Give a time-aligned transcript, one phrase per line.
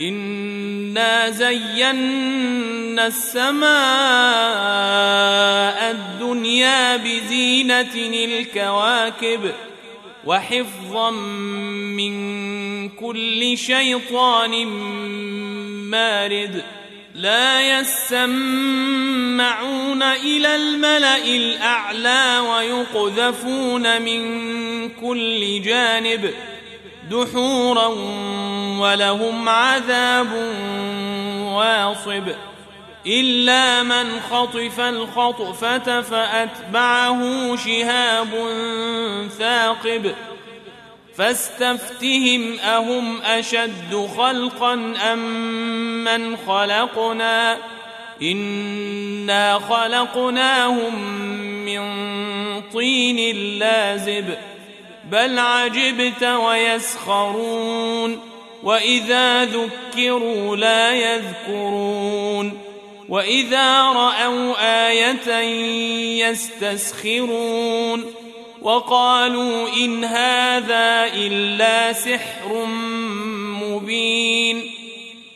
[0.00, 3.70] انا زينا السماء
[5.90, 9.52] الدنيا بزينه الكواكب
[10.24, 14.66] وحفظا من كل شيطان
[15.90, 16.62] مارد
[17.14, 18.42] لا يسمعون
[20.02, 24.20] إلى الملا الاعلى ويقذفون من
[24.88, 26.34] كل جانب
[27.14, 27.86] دحورا
[28.78, 30.32] ولهم عذاب
[31.54, 32.28] واصب
[33.06, 38.28] إلا من خطف الخطفة فأتبعه شهاب
[39.38, 40.14] ثاقب
[41.16, 44.74] فاستفتهم أهم أشد خلقا
[45.12, 45.18] أم
[46.04, 47.56] من خلقنا؟
[48.22, 51.04] إنا خلقناهم
[51.64, 51.80] من
[52.72, 54.34] طين لازب
[55.14, 58.20] بل عجبت ويسخرون
[58.62, 62.60] وإذا ذكروا لا يذكرون
[63.08, 64.54] وإذا رأوا
[64.88, 65.38] آية
[66.28, 68.04] يستسخرون
[68.62, 72.64] وقالوا إن هذا إلا سحر
[73.62, 74.70] مبين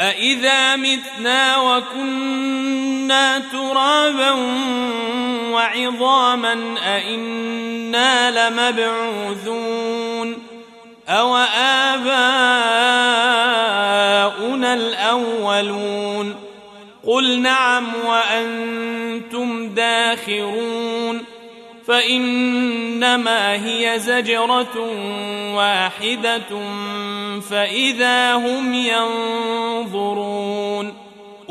[0.00, 4.32] أإذا متنا وكنا ترابا
[5.52, 10.38] وعظاما أإنا لمبعوثون
[11.08, 11.36] أو
[11.96, 12.34] آباؤنا
[14.74, 16.36] الأولون
[17.06, 21.24] قل نعم وأنتم داخرون
[21.86, 24.78] فإنما هي زجرة
[25.54, 26.60] واحدة
[27.50, 28.74] فإذا هم
[29.84, 30.22] ينظرون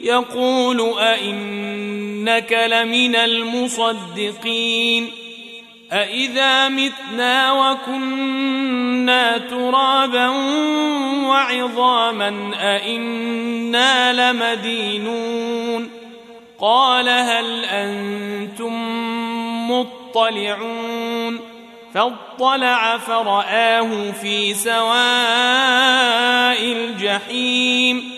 [0.00, 5.10] يقول أئنك لمن المصدقين
[5.92, 10.28] أإذا متنا وكنا ترابا
[11.28, 15.90] وعظاما أئنا لمدينون
[16.60, 18.72] قال هل أنتم
[19.70, 21.40] مطلعون
[21.94, 24.88] فاطلع فرآه في سواء
[26.62, 28.17] الجحيم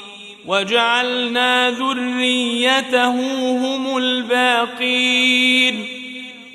[0.45, 3.09] وجعلنا ذريته
[3.51, 5.85] هم الباقين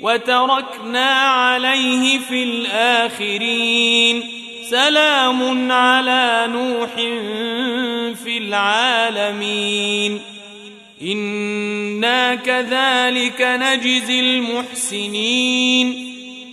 [0.01, 4.23] وتركنا عليه في الآخرين
[4.69, 6.95] سلام على نوح
[8.23, 10.21] في العالمين
[11.01, 16.07] إنا كذلك نجزي المحسنين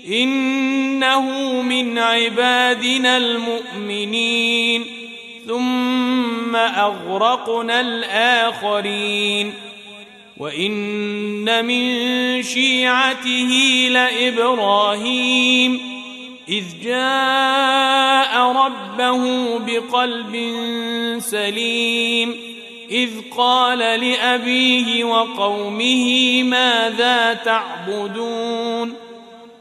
[0.09, 1.31] إنه
[1.62, 5.04] من عبادنا المؤمنين
[5.47, 9.53] ثم أغرقنا الآخرين.
[10.37, 13.51] وإن من شيعته
[13.91, 15.81] لإبراهيم
[16.49, 20.55] إذ جاء ربه بقلب
[21.19, 22.37] سليم
[22.91, 28.95] إذ قال لأبيه وقومه ماذا تعبدون؟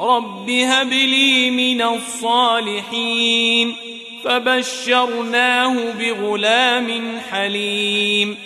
[0.00, 3.76] رب هب لي من الصالحين
[4.24, 8.36] فبشرناه بغلام حليم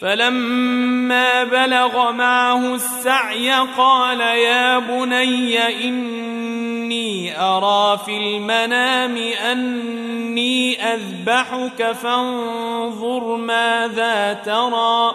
[0.00, 9.16] فلما بلغ معه السعي قال يا بني إني أرى في المنام
[9.52, 15.14] أني أذبحك فانظر ماذا ترى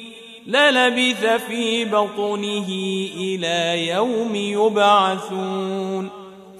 [0.47, 2.67] للبث في بطنه
[3.17, 6.09] إلى يوم يبعثون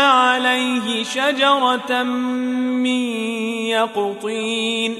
[0.07, 3.01] عليه شجرة من
[3.65, 4.97] يقطين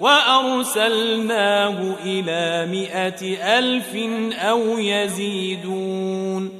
[0.00, 3.96] وأرسلناه إلى مائة ألف
[4.34, 6.59] أو يزيدون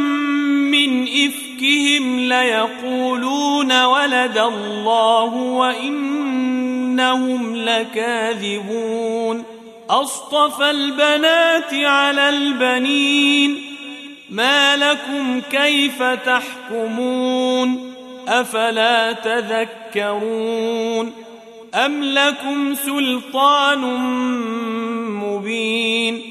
[1.61, 9.43] إفكهم ليقولون ولد الله وإنهم لكاذبون.
[9.89, 13.61] أصطفى البنات على البنين.
[14.29, 17.93] ما لكم كيف تحكمون؟
[18.27, 21.13] أفلا تذكرون؟
[21.75, 23.79] أم لكم سلطان
[25.23, 26.30] مبين؟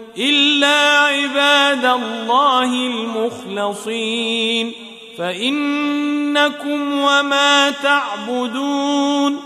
[0.17, 4.71] إلا عباد الله المخلصين
[5.17, 9.39] فإنكم وما تعبدون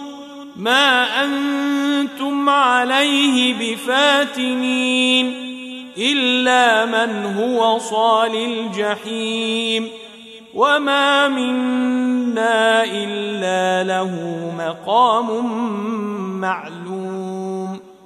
[0.56, 5.45] ما أنتم عليه بفاتنين
[5.97, 9.88] إلا من هو صال الجحيم
[10.54, 14.12] وما منا إلا له
[14.58, 15.45] مقام
[16.41, 17.04] معلوم.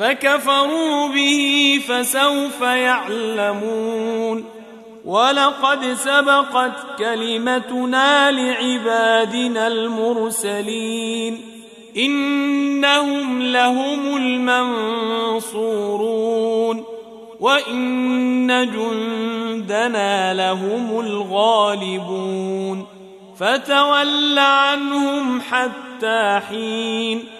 [0.00, 4.44] فكفروا به فسوف يعلمون.
[5.04, 11.40] ولقد سبقت كلمتنا لعبادنا المرسلين.
[11.96, 14.16] إنهم لهم
[15.36, 16.84] المنصورون.
[17.40, 22.86] وإن جندنا لهم الغالبون.
[23.38, 27.39] فتول عنهم حتى حين